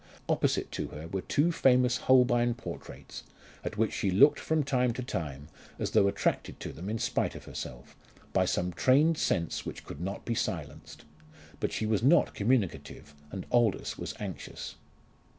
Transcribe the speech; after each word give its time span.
Opposite 0.27 0.71
to 0.71 0.87
her 0.87 1.07
were 1.09 1.21
two 1.21 1.51
famous 1.51 1.97
Holbein 1.97 2.55
portraits, 2.55 3.21
at 3.63 3.77
which 3.77 3.93
she 3.93 4.09
looked 4.09 4.39
from 4.39 4.63
time 4.63 4.93
to 4.93 5.03
time 5.03 5.47
as 5.77 5.91
though 5.91 6.07
attracted 6.07 6.59
to 6.61 6.73
them 6.73 6.89
in 6.89 6.97
spite 6.97 7.35
of 7.35 7.45
herself, 7.45 7.95
by 8.33 8.45
some 8.45 8.73
trained 8.73 9.19
sense 9.19 9.63
which 9.63 9.83
could 9.83 10.01
not 10.01 10.25
be 10.25 10.33
silenced. 10.33 11.05
But 11.59 11.71
she 11.71 11.85
was 11.85 12.01
not 12.01 12.33
communicative, 12.33 13.13
and 13.29 13.45
Aldous 13.51 13.99
was 13.99 14.15
anxious. 14.19 14.73